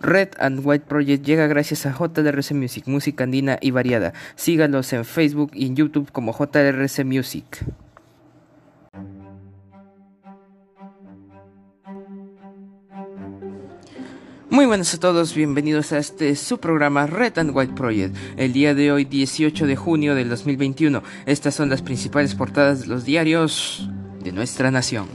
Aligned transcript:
Red 0.00 0.30
and 0.38 0.60
White 0.64 0.86
Project 0.86 1.24
llega 1.24 1.46
gracias 1.46 1.84
a 1.84 1.92
JRC 1.92 2.52
Music, 2.52 2.84
música 2.86 3.24
andina 3.24 3.58
y 3.60 3.70
variada. 3.70 4.14
Sígalos 4.34 4.92
en 4.94 5.04
Facebook 5.04 5.50
y 5.54 5.66
en 5.66 5.76
YouTube 5.76 6.10
como 6.10 6.32
JRC 6.32 7.04
Music. 7.04 7.64
Muy 14.48 14.66
buenas 14.66 14.92
a 14.94 14.98
todos, 14.98 15.34
bienvenidos 15.34 15.92
a 15.92 15.98
este 15.98 16.34
su 16.34 16.58
programa 16.58 17.06
Red 17.06 17.38
and 17.38 17.54
White 17.54 17.74
Project. 17.74 18.16
El 18.36 18.52
día 18.52 18.74
de 18.74 18.90
hoy, 18.90 19.04
18 19.04 19.66
de 19.66 19.76
junio 19.76 20.14
del 20.14 20.28
2021, 20.28 21.02
estas 21.26 21.54
son 21.54 21.68
las 21.68 21.82
principales 21.82 22.34
portadas 22.34 22.80
de 22.80 22.86
los 22.88 23.04
diarios 23.04 23.88
de 24.24 24.32
nuestra 24.32 24.70
nación. 24.70 25.06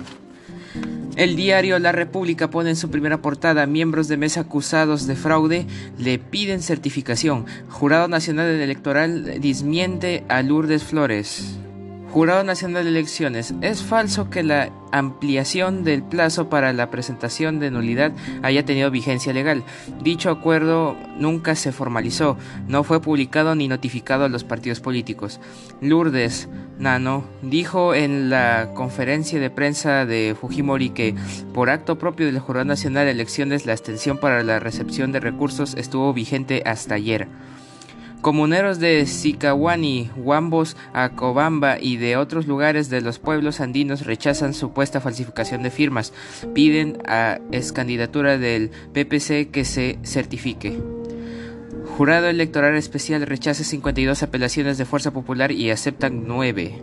El 1.16 1.38
diario 1.38 1.80
La 1.80 1.94
República 1.94 2.50
pone 2.50 2.72
en 2.72 2.76
su 2.76 2.90
primera 2.90 3.22
portada 3.22 3.66
miembros 3.66 4.10
de 4.10 4.18
mesa 4.18 4.42
acusados 4.42 5.08
de 5.08 5.16
fraude 5.16 5.66
le 5.98 6.20
piden 6.20 6.62
certificación. 6.62 7.46
Jurado 7.70 8.10
Nacional 8.10 8.48
Electoral 8.48 9.40
dismiente 9.40 10.26
a 10.28 10.42
Lourdes 10.42 10.84
Flores. 10.84 11.58
Jurado 12.16 12.46
Nacional 12.46 12.86
de 12.86 12.92
Elecciones, 12.92 13.54
es 13.60 13.84
falso 13.84 14.30
que 14.30 14.42
la 14.42 14.72
ampliación 14.94 15.84
del 15.84 16.02
plazo 16.02 16.48
para 16.48 16.72
la 16.72 16.90
presentación 16.90 17.60
de 17.60 17.72
nulidad 17.72 18.14
haya 18.42 18.64
tenido 18.64 18.90
vigencia 18.90 19.34
legal. 19.34 19.66
Dicho 20.02 20.30
acuerdo 20.30 20.96
nunca 21.18 21.56
se 21.56 21.74
formalizó, 21.74 22.38
no 22.70 22.86
fue 22.86 23.02
publicado 23.02 23.54
ni 23.54 23.68
notificado 23.68 24.24
a 24.24 24.30
los 24.30 24.46
partidos 24.46 24.80
políticos. 24.80 25.42
Lourdes 25.82 26.48
Nano 26.80 27.26
dijo 27.42 27.94
en 27.94 28.30
la 28.30 28.72
conferencia 28.76 29.38
de 29.42 29.50
prensa 29.50 30.06
de 30.06 30.38
Fujimori 30.40 30.92
que 30.92 31.16
por 31.54 31.70
acto 31.70 31.98
propio 31.98 32.28
del 32.28 32.40
Jurado 32.40 32.64
Nacional 32.64 33.04
de 33.08 33.12
Elecciones 33.12 33.66
la 33.66 33.74
extensión 33.74 34.20
para 34.20 34.42
la 34.42 34.60
recepción 34.62 35.12
de 35.12 35.20
recursos 35.20 35.76
estuvo 35.76 36.14
vigente 36.14 36.64
hasta 36.66 36.96
ayer. 36.96 37.28
Comuneros 38.26 38.80
de 38.80 39.06
Sicahuani, 39.06 40.10
Huambos, 40.16 40.76
Acobamba 40.94 41.78
y 41.80 41.98
de 41.98 42.18
otros 42.18 42.48
lugares 42.48 42.90
de 42.90 43.02
los 43.02 43.20
pueblos 43.20 43.60
andinos 43.60 44.04
rechazan 44.04 44.56
supuesta 44.56 45.00
falsificación 45.00 45.62
de 45.62 45.70
firmas. 45.70 46.12
Piden 46.56 46.98
a 47.06 47.38
excandidatura 47.52 48.40
del 48.40 48.72
PPC 48.94 49.52
que 49.52 49.64
se 49.64 50.00
certifique. 50.04 50.82
Jurado 51.96 52.26
Electoral 52.26 52.74
Especial 52.74 53.22
rechaza 53.28 53.64
52 53.64 54.24
apelaciones 54.24 54.80
de 54.80 54.86
Fuerza 54.86 55.12
Popular 55.12 55.52
y 55.52 55.70
aceptan 55.70 56.24
9. 56.28 56.82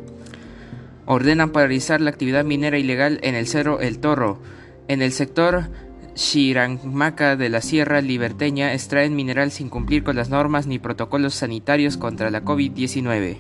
Ordenan 1.07 1.51
paralizar 1.51 2.01
la 2.01 2.11
actividad 2.11 2.45
minera 2.45 2.79
ilegal 2.79 3.19
en 3.25 3.35
el 3.35 3.49
Cerro 3.49 3.81
El 3.81 3.99
Torro. 3.99 4.39
En 4.87 5.03
el 5.03 5.11
sector 5.11 5.71
Chiramaca 6.15 7.37
de 7.37 7.49
la 7.49 7.63
Sierra 7.63 8.03
Liberteña 8.03 8.75
extraen 8.75 9.17
mineral 9.17 9.51
sin 9.51 9.71
cumplir 9.71 10.05
con 10.05 10.17
las 10.17 10.29
normas 10.29 10.67
ni 10.67 10.79
protocolos 10.79 11.35
sanitarios 11.35 11.97
contra 11.97 12.31
la 12.31 12.45
COVID-19. 12.45 13.39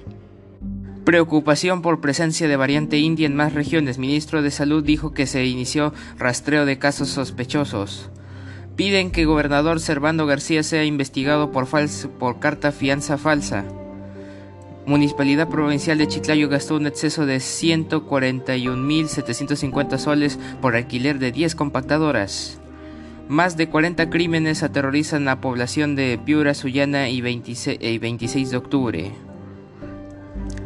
Preocupación 1.05 1.83
por 1.83 2.01
presencia 2.01 2.49
de 2.49 2.57
variante 2.57 2.97
india 2.99 3.27
en 3.27 3.37
más 3.37 3.53
regiones. 3.53 3.99
Ministro 3.99 4.41
de 4.41 4.51
Salud 4.51 4.83
dijo 4.83 5.13
que 5.13 5.27
se 5.27 5.45
inició 5.45 5.93
rastreo 6.17 6.65
de 6.65 6.79
casos 6.79 7.09
sospechosos. 7.09 8.09
Piden 8.77 9.11
que 9.11 9.27
gobernador 9.27 9.81
Servando 9.81 10.25
García 10.27 10.63
sea 10.63 10.85
investigado 10.85 11.51
por, 11.51 11.67
por 12.19 12.39
carta 12.39 12.73
fianza 12.73 13.19
falsa. 13.19 13.67
Municipalidad 14.87 15.49
Provincial 15.49 15.99
de 15.99 16.09
Chiclayo 16.09 16.49
gastó 16.49 16.77
un 16.77 16.87
exceso 16.87 17.27
de 17.27 17.37
141.750 17.37 19.99
soles 19.99 20.39
por 20.61 20.75
alquiler 20.75 21.19
de 21.19 21.33
10 21.33 21.55
compactadoras. 21.55 22.62
Más 23.33 23.57
de 23.57 23.67
40 23.67 24.11
crímenes 24.11 24.63
aterrorizan 24.63 25.23
a 25.23 25.37
la 25.37 25.41
población 25.41 25.97
de 25.97 26.21
Piura, 26.23 26.53
Sullana 26.53 27.09
y 27.09 27.23
26, 27.23 28.51
de 28.51 28.57
octubre. 28.59 29.13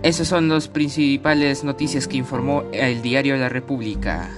Esas 0.03 0.27
son 0.27 0.49
las 0.49 0.67
principales 0.67 1.63
noticias 1.63 2.09
que 2.09 2.17
informó 2.17 2.65
el 2.73 3.03
diario 3.03 3.37
La 3.37 3.49
República. 3.49 4.31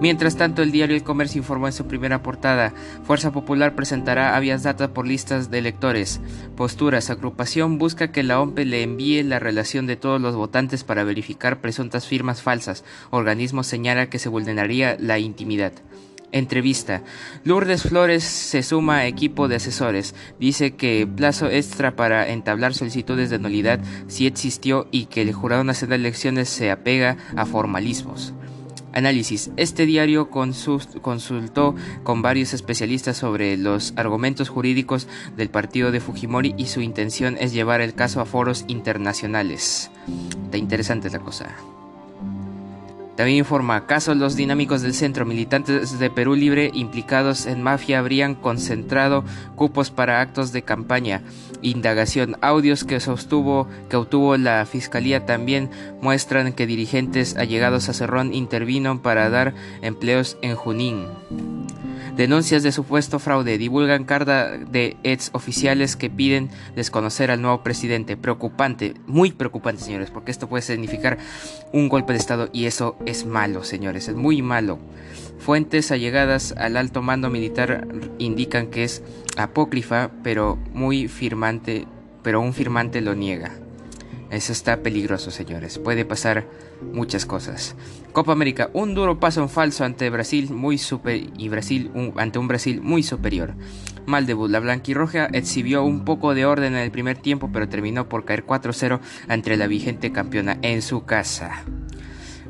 Mientras 0.00 0.38
tanto, 0.38 0.62
el 0.62 0.72
diario 0.72 0.96
El 0.96 1.02
Comercio 1.02 1.38
informó 1.38 1.66
en 1.66 1.74
su 1.74 1.86
primera 1.86 2.22
portada, 2.22 2.72
Fuerza 3.04 3.30
Popular 3.30 3.74
presentará 3.74 4.34
avias 4.34 4.62
data 4.62 4.94
por 4.94 5.06
listas 5.06 5.50
de 5.50 5.58
electores. 5.58 6.18
Posturas, 6.56 7.10
agrupación 7.10 7.76
busca 7.76 8.10
que 8.10 8.22
la 8.22 8.40
OMPE 8.40 8.64
le 8.64 8.82
envíe 8.82 9.22
la 9.22 9.38
relación 9.38 9.86
de 9.86 9.96
todos 9.96 10.18
los 10.18 10.34
votantes 10.34 10.82
para 10.82 11.04
verificar 11.04 11.60
presuntas 11.60 12.06
firmas 12.06 12.40
falsas. 12.40 12.84
Organismo 13.10 13.62
señala 13.64 14.08
que 14.08 14.18
se 14.18 14.30
vulneraría 14.30 14.96
la 14.98 15.18
intimidad. 15.18 15.74
Entrevista. 16.32 17.02
Lourdes 17.44 17.82
Flores 17.82 18.24
se 18.24 18.62
suma 18.62 18.98
a 18.98 19.06
equipo 19.06 19.48
de 19.48 19.56
asesores. 19.56 20.14
Dice 20.40 20.74
que 20.74 21.06
plazo 21.06 21.48
extra 21.48 21.94
para 21.94 22.30
entablar 22.30 22.74
solicitudes 22.74 23.30
de 23.30 23.38
nulidad 23.38 23.80
sí 24.08 24.26
existió 24.26 24.88
y 24.90 25.06
que 25.06 25.22
el 25.22 25.32
Jurado 25.32 25.62
Nacional 25.64 26.02
de 26.02 26.08
Elecciones 26.08 26.48
se 26.48 26.70
apega 26.70 27.16
a 27.36 27.46
formalismos. 27.46 28.34
Análisis. 28.92 29.50
Este 29.56 29.86
diario 29.86 30.28
consultó 30.30 31.74
con 32.02 32.22
varios 32.22 32.52
especialistas 32.52 33.16
sobre 33.16 33.56
los 33.56 33.94
argumentos 33.96 34.48
jurídicos 34.48 35.08
del 35.36 35.48
partido 35.48 35.90
de 35.90 36.00
Fujimori 36.00 36.54
y 36.58 36.66
su 36.66 36.80
intención 36.80 37.36
es 37.40 37.52
llevar 37.52 37.80
el 37.80 37.94
caso 37.94 38.20
a 38.20 38.26
foros 38.26 38.64
internacionales. 38.68 39.90
Está 40.44 40.58
interesante 40.58 41.10
la 41.10 41.20
cosa. 41.20 41.56
También 43.22 43.38
informa, 43.38 43.86
caso 43.86 44.16
los 44.16 44.34
dinámicos 44.34 44.82
del 44.82 44.94
centro, 44.94 45.24
militantes 45.24 46.00
de 46.00 46.10
Perú 46.10 46.34
Libre 46.34 46.72
implicados 46.74 47.46
en 47.46 47.62
mafia 47.62 48.00
habrían 48.00 48.34
concentrado 48.34 49.22
cupos 49.54 49.92
para 49.92 50.20
actos 50.20 50.50
de 50.50 50.62
campaña. 50.62 51.22
Indagación, 51.60 52.36
audios 52.40 52.82
que 52.82 52.98
sostuvo, 52.98 53.68
que 53.88 53.94
obtuvo 53.94 54.36
la 54.36 54.66
fiscalía 54.66 55.24
también 55.24 55.70
muestran 56.00 56.52
que 56.52 56.66
dirigentes 56.66 57.36
allegados 57.36 57.88
a 57.88 57.92
Cerrón 57.92 58.34
intervino 58.34 59.02
para 59.02 59.30
dar 59.30 59.54
empleos 59.82 60.36
en 60.42 60.56
Junín. 60.56 61.06
Denuncias 62.16 62.62
de 62.62 62.72
supuesto 62.72 63.18
fraude. 63.18 63.56
Divulgan 63.56 64.04
carta 64.04 64.58
de 64.58 64.98
ex 65.02 65.30
oficiales 65.32 65.96
que 65.96 66.10
piden 66.10 66.50
desconocer 66.76 67.30
al 67.30 67.40
nuevo 67.40 67.62
presidente. 67.62 68.18
Preocupante, 68.18 68.94
muy 69.06 69.32
preocupante, 69.32 69.82
señores, 69.82 70.10
porque 70.10 70.30
esto 70.30 70.46
puede 70.46 70.62
significar 70.62 71.16
un 71.72 71.88
golpe 71.88 72.12
de 72.12 72.18
Estado 72.18 72.50
y 72.52 72.66
eso 72.66 72.96
es 73.06 73.24
malo, 73.24 73.64
señores, 73.64 74.08
es 74.08 74.14
muy 74.14 74.42
malo. 74.42 74.78
Fuentes 75.38 75.90
allegadas 75.90 76.54
al 76.58 76.76
alto 76.76 77.00
mando 77.00 77.30
militar 77.30 77.88
indican 78.18 78.66
que 78.66 78.84
es 78.84 79.02
apócrifa, 79.38 80.10
pero 80.22 80.58
muy 80.74 81.08
firmante, 81.08 81.86
pero 82.22 82.42
un 82.42 82.52
firmante 82.52 83.00
lo 83.00 83.14
niega. 83.14 83.52
Eso 84.30 84.52
está 84.52 84.82
peligroso, 84.82 85.30
señores. 85.30 85.78
Puede 85.78 86.04
pasar 86.04 86.46
muchas 86.92 87.26
cosas. 87.26 87.76
Copa 88.12 88.32
América, 88.32 88.70
un 88.72 88.94
duro 88.94 89.18
paso 89.20 89.42
en 89.42 89.48
falso 89.48 89.84
ante 89.84 90.10
Brasil 90.10 90.50
muy 90.50 90.78
super 90.78 91.20
y 91.36 91.48
Brasil 91.48 91.90
ante 92.16 92.38
un 92.38 92.48
Brasil 92.48 92.80
muy 92.82 93.02
superior. 93.02 93.54
Mal 94.04 94.26
debut, 94.26 94.50
la 94.50 94.60
blanquirroja 94.60 95.26
exhibió 95.26 95.84
un 95.84 96.04
poco 96.04 96.34
de 96.34 96.44
orden 96.44 96.74
en 96.74 96.80
el 96.80 96.90
primer 96.90 97.16
tiempo, 97.16 97.50
pero 97.52 97.68
terminó 97.68 98.08
por 98.08 98.24
caer 98.24 98.44
4-0 98.44 99.00
ante 99.28 99.56
la 99.56 99.66
vigente 99.66 100.12
campeona 100.12 100.58
en 100.62 100.82
su 100.82 101.04
casa. 101.04 101.64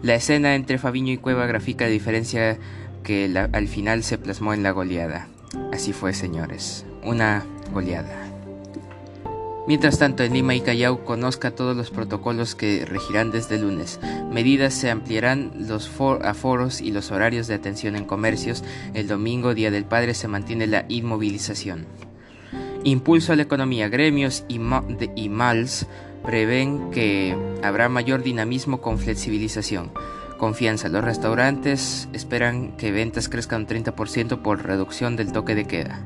La 0.02 0.14
escena 0.14 0.54
entre 0.54 0.78
Fabiño 0.78 1.12
y 1.12 1.18
Cueva 1.18 1.46
grafica 1.46 1.84
la 1.84 1.90
diferencia 1.90 2.58
que 3.04 3.32
al 3.52 3.68
final 3.68 4.02
se 4.02 4.18
plasmó 4.18 4.54
en 4.54 4.62
la 4.62 4.70
goleada. 4.70 5.28
Así 5.72 5.92
fue, 5.92 6.14
señores, 6.14 6.86
una 7.04 7.44
goleada. 7.72 8.31
Mientras 9.64 9.98
tanto, 9.98 10.24
en 10.24 10.32
Lima 10.32 10.56
y 10.56 10.60
Callao 10.60 11.04
conozca 11.04 11.52
todos 11.52 11.76
los 11.76 11.90
protocolos 11.90 12.56
que 12.56 12.84
regirán 12.84 13.30
desde 13.30 13.54
el 13.54 13.62
lunes. 13.62 14.00
Medidas 14.32 14.74
se 14.74 14.90
ampliarán 14.90 15.52
los 15.56 15.88
aforos 16.22 16.80
y 16.80 16.90
los 16.90 17.12
horarios 17.12 17.46
de 17.46 17.54
atención 17.54 17.94
en 17.94 18.04
comercios. 18.04 18.64
El 18.92 19.06
domingo, 19.06 19.54
Día 19.54 19.70
del 19.70 19.84
Padre, 19.84 20.14
se 20.14 20.26
mantiene 20.26 20.66
la 20.66 20.84
inmovilización. 20.88 21.86
Impulso 22.82 23.32
a 23.32 23.36
la 23.36 23.42
economía. 23.42 23.88
Gremios 23.88 24.44
y, 24.48 24.60
y 25.14 25.28
MALS 25.28 25.86
prevén 26.24 26.90
que 26.90 27.36
habrá 27.62 27.88
mayor 27.88 28.24
dinamismo 28.24 28.80
con 28.80 28.98
flexibilización. 28.98 29.92
Confianza. 30.38 30.88
Los 30.88 31.04
restaurantes 31.04 32.08
esperan 32.12 32.76
que 32.76 32.90
ventas 32.90 33.28
crezcan 33.28 33.60
un 33.60 33.66
30% 33.68 34.42
por 34.42 34.64
reducción 34.64 35.14
del 35.14 35.30
toque 35.30 35.54
de 35.54 35.66
queda. 35.66 36.04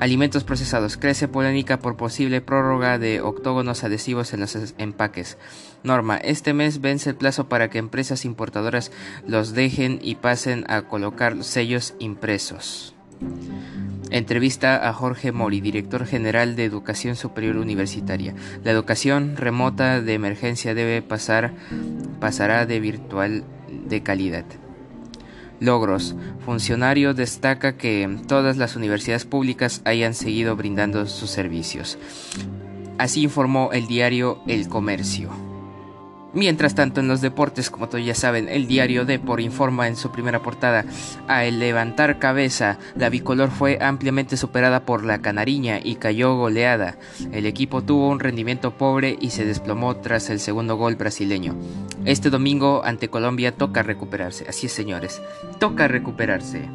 Alimentos 0.00 0.44
procesados. 0.44 0.96
Crece 0.96 1.28
polémica 1.28 1.78
por 1.78 1.98
posible 1.98 2.40
prórroga 2.40 2.98
de 2.98 3.20
octógonos 3.20 3.84
adhesivos 3.84 4.32
en 4.32 4.40
los 4.40 4.56
empaques. 4.78 5.36
Norma. 5.82 6.16
Este 6.16 6.54
mes 6.54 6.80
vence 6.80 7.10
el 7.10 7.16
plazo 7.16 7.50
para 7.50 7.68
que 7.68 7.76
empresas 7.76 8.24
importadoras 8.24 8.92
los 9.26 9.52
dejen 9.52 9.98
y 10.00 10.14
pasen 10.14 10.64
a 10.68 10.80
colocar 10.88 11.44
sellos 11.44 11.92
impresos. 11.98 12.94
Entrevista 14.10 14.88
a 14.88 14.94
Jorge 14.94 15.32
Mori, 15.32 15.60
director 15.60 16.06
general 16.06 16.56
de 16.56 16.64
Educación 16.64 17.14
Superior 17.14 17.58
Universitaria. 17.58 18.34
La 18.64 18.70
educación 18.70 19.36
remota 19.36 20.00
de 20.00 20.14
emergencia 20.14 20.74
debe 20.74 21.02
pasar, 21.02 21.52
pasará 22.20 22.64
de 22.64 22.80
virtual 22.80 23.44
de 23.86 24.02
calidad. 24.02 24.46
Logros. 25.60 26.14
Funcionario 26.44 27.14
destaca 27.14 27.76
que 27.76 28.18
todas 28.26 28.56
las 28.56 28.76
universidades 28.76 29.24
públicas 29.24 29.82
hayan 29.84 30.14
seguido 30.14 30.56
brindando 30.56 31.06
sus 31.06 31.30
servicios. 31.30 31.98
Así 32.98 33.22
informó 33.22 33.70
el 33.72 33.86
diario 33.86 34.42
El 34.46 34.68
Comercio. 34.68 35.49
Mientras 36.32 36.76
tanto, 36.76 37.00
en 37.00 37.08
los 37.08 37.20
deportes, 37.20 37.70
como 37.70 37.88
todos 37.88 38.04
ya 38.04 38.14
saben, 38.14 38.48
el 38.48 38.68
diario 38.68 39.04
Depor 39.04 39.40
informa 39.40 39.88
en 39.88 39.96
su 39.96 40.12
primera 40.12 40.40
portada, 40.40 40.84
al 41.26 41.58
levantar 41.58 42.20
cabeza, 42.20 42.78
la 42.94 43.08
bicolor 43.08 43.50
fue 43.50 43.78
ampliamente 43.80 44.36
superada 44.36 44.86
por 44.86 45.04
la 45.04 45.20
canariña 45.20 45.80
y 45.82 45.96
cayó 45.96 46.36
goleada. 46.36 46.98
El 47.32 47.46
equipo 47.46 47.82
tuvo 47.82 48.08
un 48.08 48.20
rendimiento 48.20 48.76
pobre 48.76 49.18
y 49.20 49.30
se 49.30 49.44
desplomó 49.44 49.96
tras 49.96 50.30
el 50.30 50.38
segundo 50.38 50.76
gol 50.76 50.94
brasileño. 50.94 51.56
Este 52.04 52.30
domingo 52.30 52.82
ante 52.84 53.08
Colombia 53.08 53.56
toca 53.56 53.82
recuperarse, 53.82 54.46
así 54.48 54.66
es 54.66 54.72
señores, 54.72 55.20
toca 55.58 55.88
recuperarse. 55.88 56.68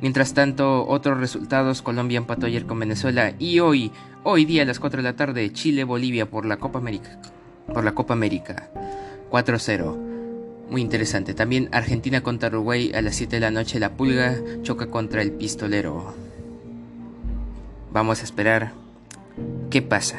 Mientras 0.00 0.32
tanto, 0.32 0.86
otros 0.88 1.20
resultados, 1.20 1.82
Colombia 1.82 2.16
empató 2.16 2.46
ayer 2.46 2.64
con 2.64 2.78
Venezuela 2.78 3.34
y 3.38 3.60
hoy, 3.60 3.92
hoy 4.22 4.46
día 4.46 4.62
a 4.62 4.66
las 4.66 4.80
4 4.80 5.02
de 5.02 5.08
la 5.10 5.14
tarde, 5.14 5.52
Chile-Bolivia 5.52 6.30
por 6.30 6.46
la 6.46 6.56
Copa 6.56 6.78
América 6.78 7.20
por 7.66 7.84
la 7.84 7.92
Copa 7.92 8.14
América. 8.14 8.70
4-0. 9.30 9.96
Muy 10.70 10.80
interesante. 10.80 11.34
También 11.34 11.68
Argentina 11.72 12.22
contra 12.22 12.48
Uruguay 12.48 12.92
a 12.94 13.02
las 13.02 13.16
7 13.16 13.36
de 13.36 13.40
la 13.40 13.50
noche. 13.50 13.78
La 13.78 13.96
Pulga 13.96 14.36
choca 14.62 14.86
contra 14.86 15.22
el 15.22 15.32
Pistolero. 15.32 16.14
Vamos 17.92 18.20
a 18.20 18.24
esperar 18.24 18.72
qué 19.70 19.82
pasa. 19.82 20.18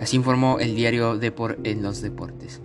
Así 0.00 0.16
informó 0.16 0.58
el 0.58 0.76
diario 0.76 1.16
Depor 1.16 1.58
en 1.64 1.82
los 1.82 2.02
deportes. 2.02 2.60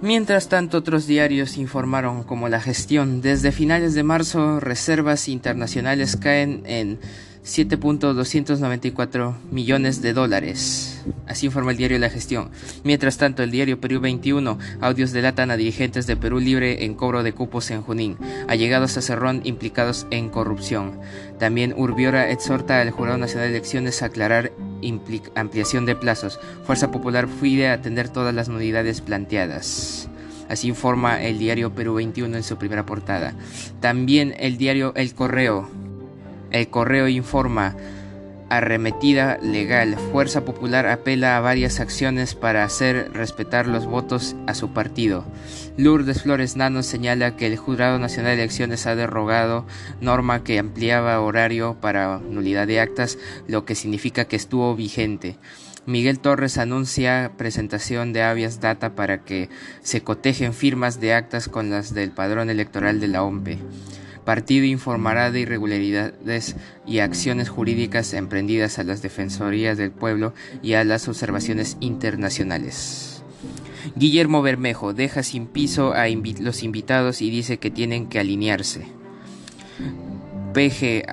Mientras 0.00 0.48
tanto, 0.48 0.78
otros 0.78 1.06
diarios 1.06 1.56
informaron 1.56 2.22
como 2.22 2.48
la 2.48 2.60
gestión. 2.60 3.20
Desde 3.20 3.50
finales 3.50 3.94
de 3.94 4.04
marzo, 4.04 4.60
reservas 4.60 5.28
internacionales 5.28 6.16
caen 6.16 6.62
en 6.66 7.00
7.294 7.48 9.34
millones 9.50 10.02
de 10.02 10.12
dólares. 10.12 11.02
Así 11.26 11.46
informa 11.46 11.70
el 11.70 11.78
diario 11.78 11.98
La 11.98 12.10
Gestión. 12.10 12.50
Mientras 12.84 13.16
tanto, 13.16 13.42
el 13.42 13.50
diario 13.50 13.80
Perú 13.80 14.00
21, 14.00 14.58
audios 14.82 15.12
delatan 15.12 15.50
a 15.50 15.56
dirigentes 15.56 16.06
de 16.06 16.16
Perú 16.16 16.40
Libre 16.40 16.84
en 16.84 16.94
cobro 16.94 17.22
de 17.22 17.32
cupos 17.32 17.70
en 17.70 17.80
Junín, 17.80 18.18
allegados 18.48 18.98
a 18.98 19.02
Cerrón 19.02 19.40
implicados 19.44 20.06
en 20.10 20.28
corrupción. 20.28 21.00
También 21.38 21.72
Urbiora 21.74 22.30
exhorta 22.30 22.82
al 22.82 22.90
Jurado 22.90 23.16
Nacional 23.16 23.48
de 23.48 23.56
Elecciones 23.56 24.02
a 24.02 24.06
aclarar 24.06 24.52
ampliación 25.34 25.86
de 25.86 25.96
plazos. 25.96 26.38
Fuerza 26.64 26.90
Popular 26.90 27.26
pide 27.40 27.70
atender 27.70 28.10
todas 28.10 28.34
las 28.34 28.50
nulidades 28.50 29.00
planteadas. 29.00 30.10
Así 30.50 30.68
informa 30.68 31.22
el 31.22 31.38
diario 31.38 31.74
Perú 31.74 31.94
21 31.94 32.36
en 32.36 32.42
su 32.42 32.58
primera 32.58 32.84
portada. 32.84 33.34
También 33.80 34.34
el 34.38 34.58
diario 34.58 34.92
El 34.96 35.14
Correo 35.14 35.87
el 36.50 36.68
correo 36.68 37.08
informa, 37.08 37.76
arremetida 38.48 39.38
legal, 39.42 39.96
Fuerza 40.10 40.44
Popular 40.44 40.86
apela 40.86 41.36
a 41.36 41.40
varias 41.40 41.80
acciones 41.80 42.34
para 42.34 42.64
hacer 42.64 43.10
respetar 43.12 43.66
los 43.66 43.86
votos 43.86 44.36
a 44.46 44.54
su 44.54 44.72
partido. 44.72 45.24
Lourdes 45.76 46.22
Flores 46.22 46.56
Nano 46.56 46.82
señala 46.82 47.36
que 47.36 47.46
el 47.46 47.56
Jurado 47.56 47.98
Nacional 47.98 48.36
de 48.36 48.42
Elecciones 48.42 48.86
ha 48.86 48.94
derogado 48.94 49.66
norma 50.00 50.44
que 50.44 50.58
ampliaba 50.58 51.20
horario 51.20 51.76
para 51.80 52.18
nulidad 52.18 52.66
de 52.66 52.80
actas, 52.80 53.18
lo 53.46 53.64
que 53.64 53.74
significa 53.74 54.24
que 54.24 54.36
estuvo 54.36 54.74
vigente. 54.74 55.36
Miguel 55.84 56.18
Torres 56.18 56.58
anuncia 56.58 57.32
presentación 57.38 58.12
de 58.12 58.22
habeas 58.22 58.60
data 58.60 58.94
para 58.94 59.24
que 59.24 59.48
se 59.82 60.02
cotejen 60.02 60.52
firmas 60.52 61.00
de 61.00 61.14
actas 61.14 61.48
con 61.48 61.70
las 61.70 61.94
del 61.94 62.10
padrón 62.10 62.50
electoral 62.50 63.00
de 63.00 63.08
la 63.08 63.22
OMPE 63.22 63.58
partido 64.28 64.66
informará 64.66 65.30
de 65.30 65.40
irregularidades 65.40 66.54
y 66.86 66.98
acciones 66.98 67.48
jurídicas 67.48 68.12
emprendidas 68.12 68.78
a 68.78 68.84
las 68.84 69.00
Defensorías 69.00 69.78
del 69.78 69.90
Pueblo 69.90 70.34
y 70.60 70.74
a 70.74 70.84
las 70.84 71.08
observaciones 71.08 71.78
internacionales. 71.80 73.22
Guillermo 73.96 74.42
Bermejo 74.42 74.92
deja 74.92 75.22
sin 75.22 75.46
piso 75.46 75.94
a 75.94 76.08
los 76.40 76.62
invitados 76.62 77.22
y 77.22 77.30
dice 77.30 77.56
que 77.56 77.70
tienen 77.70 78.06
que 78.10 78.18
alinearse. 78.18 78.86
PG, 80.52 81.06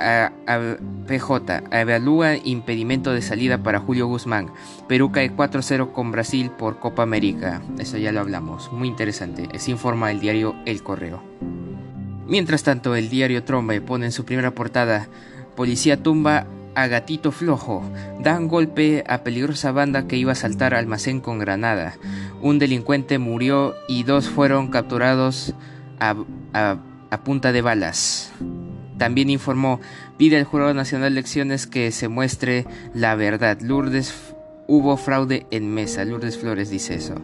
PJ 1.08 1.64
evalúa 1.72 2.36
impedimento 2.36 3.14
de 3.14 3.22
salida 3.22 3.64
para 3.64 3.80
Julio 3.80 4.08
Guzmán. 4.08 4.52
Perú 4.90 5.14
cae 5.14 5.32
4-0 5.34 5.94
con 5.94 6.12
Brasil 6.12 6.52
por 6.52 6.80
Copa 6.80 7.04
América. 7.04 7.62
Eso 7.80 7.98
ya 7.98 8.12
lo 8.12 8.20
hablamos. 8.20 8.74
Muy 8.74 8.90
interesante. 8.90 9.48
Es 9.54 9.70
informa 9.70 10.12
el 10.12 10.20
diario 10.20 10.54
El 10.66 10.84
Correo. 10.84 11.24
Mientras 12.28 12.64
tanto, 12.64 12.96
el 12.96 13.10
diario 13.10 13.44
Trombe 13.44 13.82
pone 13.82 14.08
en 14.08 14.12
su 14.12 14.26
primera 14.26 14.52
portada, 14.52 15.08
Policía 15.56 16.02
tumba 16.02 16.48
a 16.76 16.88
gatito 16.88 17.32
flojo, 17.32 17.82
dan 18.20 18.48
golpe 18.48 19.04
a 19.08 19.24
peligrosa 19.24 19.72
banda 19.72 20.08
que 20.08 20.18
iba 20.18 20.34
a 20.34 20.36
saltar 20.36 20.74
almacén 20.74 21.22
con 21.22 21.40
granada. 21.40 21.96
Un 22.42 22.60
delincuente 22.60 23.18
murió 23.18 23.76
y 23.88 24.04
dos 24.04 24.30
fueron 24.30 24.68
capturados 24.68 25.54
a, 26.00 26.16
punta 27.24 27.54
de 27.54 27.62
balas. 27.62 28.34
También 28.98 29.30
informó, 29.30 29.80
pide 30.18 30.38
al 30.38 30.44
Jurado 30.44 30.74
Nacional 30.74 31.14
de 31.14 31.20
Elecciones 31.20 31.68
que 31.68 31.92
se 31.92 32.08
muestre 32.10 32.66
la 32.94 33.16
verdad. 33.16 33.60
Lourdes 33.62 34.35
Hubo 34.68 34.98
fraude 34.98 35.46
en 35.52 35.72
mesa, 35.72 36.06
Lourdes 36.06 36.38
Flores 36.38 36.70
dice 36.70 36.96
eso. 36.96 37.16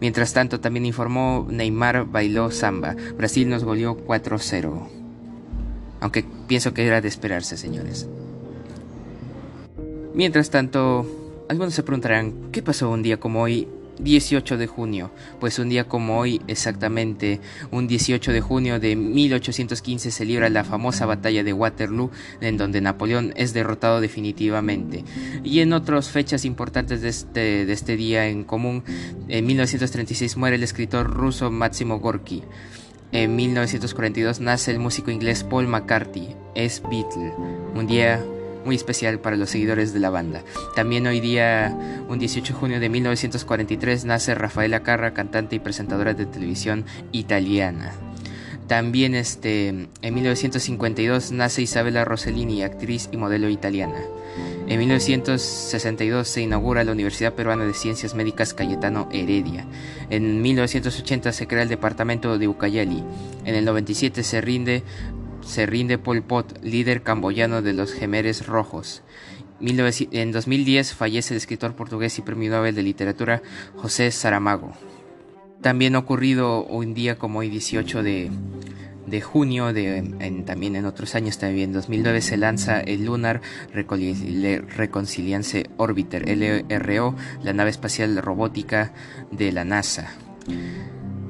Mientras 0.00 0.32
tanto, 0.32 0.60
también 0.60 0.86
informó 0.86 1.46
Neymar 1.48 2.06
bailó 2.06 2.50
samba. 2.50 2.96
Brasil 3.16 3.48
nos 3.48 3.62
goleó 3.62 3.96
4-0. 3.96 4.88
Aunque 6.00 6.24
pienso 6.48 6.74
que 6.74 6.86
era 6.86 7.00
de 7.00 7.08
esperarse, 7.08 7.56
señores. 7.56 8.08
Mientras 10.14 10.50
tanto, 10.50 11.06
algunos 11.48 11.74
se 11.74 11.84
preguntarán, 11.84 12.50
¿qué 12.50 12.62
pasó 12.62 12.90
un 12.90 13.02
día 13.02 13.20
como 13.20 13.42
hoy 13.42 13.68
18 14.02 14.56
de 14.56 14.66
junio, 14.66 15.10
pues 15.38 15.58
un 15.58 15.68
día 15.68 15.88
como 15.88 16.18
hoy, 16.18 16.40
exactamente 16.46 17.40
un 17.70 17.86
18 17.86 18.32
de 18.32 18.40
junio 18.40 18.80
de 18.80 18.96
1815 18.96 20.10
se 20.10 20.24
libra 20.24 20.48
la 20.48 20.64
famosa 20.64 21.06
batalla 21.06 21.44
de 21.44 21.52
Waterloo, 21.52 22.10
en 22.40 22.56
donde 22.56 22.80
Napoleón 22.80 23.32
es 23.36 23.52
derrotado 23.52 24.00
definitivamente. 24.00 25.04
Y 25.44 25.60
en 25.60 25.72
otras 25.72 26.08
fechas 26.08 26.44
importantes 26.44 27.02
de 27.02 27.08
este, 27.08 27.66
de 27.66 27.72
este 27.72 27.96
día 27.96 28.28
en 28.28 28.44
común, 28.44 28.82
en 29.28 29.46
1936 29.46 30.36
muere 30.36 30.56
el 30.56 30.62
escritor 30.62 31.10
ruso 31.10 31.50
Máximo 31.50 31.98
Gorky. 31.98 32.42
En 33.12 33.34
1942 33.34 34.40
nace 34.40 34.70
el 34.70 34.78
músico 34.78 35.10
inglés 35.10 35.42
Paul 35.42 35.66
McCartney, 35.66 36.36
es 36.54 36.80
Beatle. 36.82 37.32
Un 37.74 37.86
día 37.88 38.24
muy 38.64 38.76
especial 38.76 39.20
para 39.20 39.36
los 39.36 39.50
seguidores 39.50 39.92
de 39.92 40.00
la 40.00 40.10
banda. 40.10 40.42
También 40.74 41.06
hoy 41.06 41.20
día, 41.20 41.76
un 42.08 42.18
18 42.18 42.52
de 42.52 42.58
junio 42.58 42.80
de 42.80 42.88
1943, 42.88 44.04
nace 44.04 44.34
Rafaela 44.34 44.82
Carra, 44.82 45.14
cantante 45.14 45.56
y 45.56 45.58
presentadora 45.60 46.14
de 46.14 46.26
televisión 46.26 46.84
italiana. 47.12 47.92
También 48.70 49.16
este, 49.16 49.68
en 49.68 50.14
1952 50.14 51.32
nace 51.32 51.62
Isabella 51.62 52.04
Rossellini, 52.04 52.62
actriz 52.62 53.08
y 53.10 53.16
modelo 53.16 53.48
italiana. 53.48 53.98
En 54.68 54.78
1962 54.78 56.28
se 56.28 56.42
inaugura 56.42 56.84
la 56.84 56.92
Universidad 56.92 57.34
Peruana 57.34 57.64
de 57.64 57.74
Ciencias 57.74 58.14
Médicas 58.14 58.54
Cayetano 58.54 59.08
Heredia. 59.10 59.66
En 60.10 60.40
1980 60.40 61.32
se 61.32 61.48
crea 61.48 61.64
el 61.64 61.68
departamento 61.68 62.38
de 62.38 62.46
Ucayali. 62.46 63.02
En 63.44 63.56
el 63.56 63.64
97 63.64 64.22
se 64.22 64.40
rinde 64.40 64.84
se 65.50 65.66
rinde 65.66 65.98
Pol 65.98 66.22
Pot, 66.22 66.62
líder 66.62 67.02
camboyano 67.02 67.60
de 67.60 67.72
los 67.72 67.92
Gemeres 67.92 68.46
Rojos. 68.46 69.02
En 69.60 70.32
2010 70.32 70.94
fallece 70.94 71.34
el 71.34 71.38
escritor 71.38 71.74
portugués 71.74 72.18
y 72.18 72.22
premio 72.22 72.50
Nobel 72.50 72.74
de 72.74 72.82
Literatura 72.82 73.42
José 73.76 74.10
Saramago. 74.10 74.72
También 75.60 75.96
ha 75.96 75.98
ocurrido 75.98 76.64
un 76.64 76.94
día 76.94 77.18
como 77.18 77.40
hoy 77.40 77.50
18 77.50 78.02
de, 78.02 78.30
junio, 79.20 79.72
de, 79.72 80.42
también 80.46 80.76
en 80.76 80.86
otros 80.86 81.14
años, 81.14 81.36
también 81.38 81.70
en 81.70 81.74
2009 81.74 82.22
se 82.22 82.36
lanza 82.38 82.80
el 82.80 83.04
Lunar 83.04 83.42
Reconciliance 83.72 85.68
Orbiter, 85.76 86.24
LRO, 86.26 87.16
la 87.42 87.52
nave 87.52 87.70
espacial 87.70 88.16
robótica 88.22 88.94
de 89.30 89.52
la 89.52 89.64
NASA. 89.64 90.12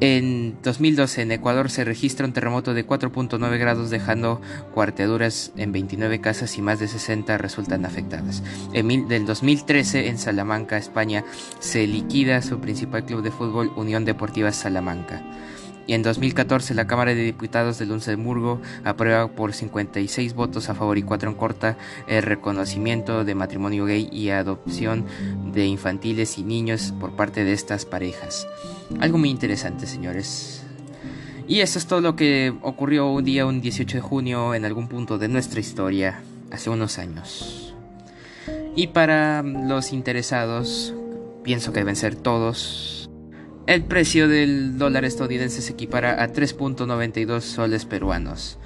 En 0.00 0.56
2012 0.62 1.22
en 1.22 1.32
Ecuador 1.32 1.70
se 1.70 1.84
registra 1.84 2.24
un 2.24 2.32
terremoto 2.32 2.72
de 2.72 2.86
4.9 2.86 3.58
grados 3.58 3.90
dejando 3.90 4.40
cuarteaduras 4.72 5.52
en 5.56 5.72
29 5.72 6.22
casas 6.22 6.56
y 6.56 6.62
más 6.62 6.80
de 6.80 6.88
60 6.88 7.36
resultan 7.36 7.84
afectadas. 7.84 8.42
En 8.72 9.08
del 9.08 9.26
2013 9.26 10.08
en 10.08 10.16
Salamanca, 10.16 10.78
España, 10.78 11.24
se 11.58 11.86
liquida 11.86 12.40
su 12.40 12.60
principal 12.60 13.04
club 13.04 13.22
de 13.22 13.30
fútbol 13.30 13.72
Unión 13.76 14.06
Deportiva 14.06 14.52
Salamanca 14.52 15.22
y 15.86 15.94
en 15.94 16.02
2014 16.02 16.74
la 16.74 16.86
Cámara 16.86 17.14
de 17.14 17.22
Diputados 17.22 17.78
de 17.78 17.86
Luxemburgo 17.86 18.60
aprueba 18.84 19.28
por 19.28 19.52
56 19.52 20.34
votos 20.34 20.68
a 20.68 20.74
favor 20.74 20.98
y 20.98 21.02
4 21.02 21.30
en 21.30 21.36
contra 21.36 21.76
el 22.06 22.22
reconocimiento 22.22 23.24
de 23.24 23.34
matrimonio 23.34 23.86
gay 23.86 24.08
y 24.12 24.30
adopción 24.30 25.06
de 25.52 25.66
infantiles 25.66 26.38
y 26.38 26.42
niños 26.42 26.94
por 27.00 27.16
parte 27.16 27.44
de 27.44 27.52
estas 27.52 27.84
parejas. 27.84 28.46
Algo 29.00 29.18
muy 29.18 29.30
interesante, 29.30 29.86
señores. 29.86 30.62
Y 31.48 31.60
eso 31.60 31.78
es 31.80 31.86
todo 31.86 32.00
lo 32.00 32.14
que 32.14 32.54
ocurrió 32.62 33.10
un 33.10 33.24
día, 33.24 33.44
un 33.44 33.60
18 33.60 33.96
de 33.96 34.00
junio, 34.00 34.54
en 34.54 34.64
algún 34.64 34.86
punto 34.86 35.18
de 35.18 35.26
nuestra 35.26 35.58
historia, 35.58 36.22
hace 36.52 36.70
unos 36.70 36.98
años. 36.98 37.74
Y 38.76 38.88
para 38.88 39.42
los 39.42 39.92
interesados, 39.92 40.94
pienso 41.42 41.72
que 41.72 41.80
deben 41.80 41.96
ser 41.96 42.14
todos, 42.14 42.99
el 43.70 43.84
precio 43.84 44.26
del 44.26 44.78
dólar 44.78 45.04
estadounidense 45.04 45.62
se 45.62 45.72
equipara 45.72 46.24
a 46.24 46.32
3.92 46.32 47.40
soles 47.42 47.84
peruanos 47.84 48.58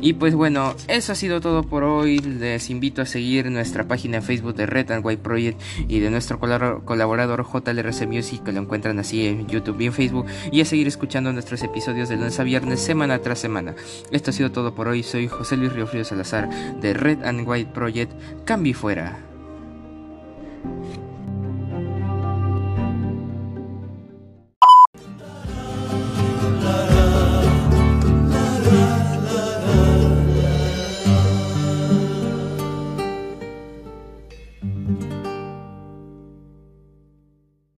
Y 0.00 0.12
pues 0.12 0.34
bueno, 0.34 0.76
eso 0.88 1.12
ha 1.12 1.16
sido 1.16 1.40
todo 1.40 1.62
por 1.62 1.84
hoy. 1.84 2.18
Les 2.18 2.68
invito 2.68 3.00
a 3.00 3.06
seguir 3.06 3.50
nuestra 3.50 3.88
página 3.88 4.18
en 4.18 4.22
Facebook 4.22 4.54
de 4.54 4.66
Red 4.66 4.90
and 4.90 5.02
White 5.04 5.22
Project 5.22 5.58
y 5.88 6.00
de 6.00 6.10
nuestro 6.10 6.38
colaborador 6.38 7.46
JLRC 7.50 8.06
Music, 8.06 8.42
que 8.42 8.52
lo 8.52 8.60
encuentran 8.60 8.98
así 8.98 9.26
en 9.26 9.46
YouTube 9.46 9.80
y 9.80 9.86
en 9.86 9.94
Facebook. 9.94 10.26
Y 10.52 10.60
a 10.60 10.66
seguir 10.66 10.86
escuchando 10.86 11.32
nuestra 11.32 11.45
nuestros 11.46 11.70
episodios 11.70 12.08
de 12.08 12.16
lunes 12.16 12.40
a 12.40 12.42
viernes, 12.42 12.80
semana 12.80 13.20
tras 13.20 13.38
semana. 13.38 13.76
Esto 14.10 14.30
ha 14.30 14.34
sido 14.34 14.50
todo 14.50 14.74
por 14.74 14.88
hoy. 14.88 15.04
Soy 15.04 15.28
José 15.28 15.56
Luis 15.56 15.72
Riofrío 15.72 16.04
Salazar 16.04 16.48
de 16.80 16.92
Red 16.92 17.24
and 17.24 17.46
White 17.46 17.70
Project. 17.72 18.12
Cambie 18.44 18.74
fuera. 18.74 19.20